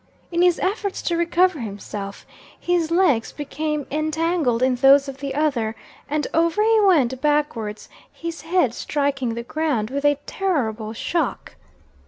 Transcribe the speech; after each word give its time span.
In 0.31 0.41
his 0.41 0.57
efforts 0.57 0.99
to 1.03 1.15
recover 1.15 1.59
himself, 1.59 2.25
his 2.59 2.89
legs 2.89 3.31
became 3.31 3.85
entangled 3.91 4.63
in 4.63 4.73
those 4.73 5.07
of 5.07 5.17
the 5.19 5.35
other, 5.35 5.75
and 6.09 6.25
over 6.33 6.63
he 6.63 6.79
went, 6.81 7.21
backwards, 7.21 7.87
his 8.11 8.41
head 8.41 8.73
striking 8.73 9.35
the 9.35 9.43
ground 9.43 9.91
with 9.91 10.03
a 10.03 10.17
terrible 10.25 10.93
shock. 10.93 11.53